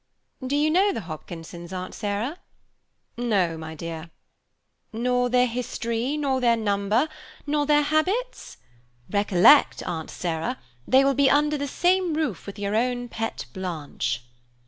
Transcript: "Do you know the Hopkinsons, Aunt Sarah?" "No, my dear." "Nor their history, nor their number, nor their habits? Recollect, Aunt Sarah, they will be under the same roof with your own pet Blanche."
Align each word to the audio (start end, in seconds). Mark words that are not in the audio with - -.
"Do 0.43 0.55
you 0.55 0.71
know 0.71 0.91
the 0.91 1.01
Hopkinsons, 1.01 1.71
Aunt 1.71 1.93
Sarah?" 1.93 2.39
"No, 3.17 3.55
my 3.55 3.75
dear." 3.75 4.09
"Nor 4.91 5.29
their 5.29 5.45
history, 5.45 6.17
nor 6.17 6.41
their 6.41 6.57
number, 6.57 7.07
nor 7.45 7.67
their 7.67 7.83
habits? 7.83 8.57
Recollect, 9.11 9.83
Aunt 9.83 10.09
Sarah, 10.09 10.57
they 10.87 11.03
will 11.05 11.13
be 11.13 11.29
under 11.29 11.55
the 11.55 11.67
same 11.67 12.15
roof 12.15 12.47
with 12.47 12.57
your 12.57 12.75
own 12.75 13.09
pet 13.09 13.45
Blanche." 13.53 14.23